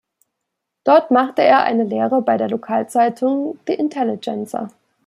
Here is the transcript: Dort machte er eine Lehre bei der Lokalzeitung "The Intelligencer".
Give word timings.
Dort 0.83 1.11
machte 1.11 1.43
er 1.43 1.61
eine 1.61 1.83
Lehre 1.83 2.23
bei 2.23 2.35
der 2.35 2.49
Lokalzeitung 2.49 3.59
"The 3.67 3.73
Intelligencer". 3.75 4.69